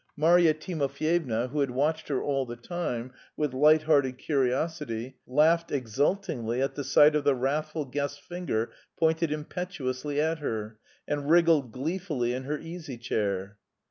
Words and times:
Marya 0.17 0.55
Timofyevna, 0.55 1.49
who 1.49 1.59
had 1.59 1.69
watched 1.69 2.07
her 2.07 2.19
all 2.23 2.43
the 2.47 2.55
time 2.55 3.13
with 3.37 3.53
light 3.53 3.83
hearted 3.83 4.17
curiosity, 4.17 5.17
laughed 5.27 5.71
exultingly 5.71 6.59
at 6.59 6.73
the 6.73 6.83
sight 6.83 7.15
of 7.15 7.23
the 7.23 7.35
wrathful 7.35 7.85
guest's 7.85 8.17
finger 8.17 8.71
pointed 8.97 9.31
impetuously 9.31 10.19
at 10.19 10.39
her, 10.39 10.79
and 11.07 11.29
wriggled 11.29 11.71
gleefully 11.71 12.33
in 12.33 12.45
her 12.45 12.57
easy 12.57 12.97
chair. 12.97 13.59